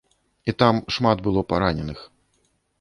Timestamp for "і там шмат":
0.51-1.23